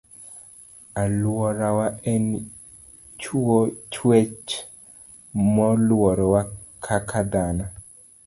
[1.01, 2.23] Aluorawa en
[3.91, 4.49] chuech
[5.55, 6.41] moluorowa
[6.85, 7.65] kaka dhano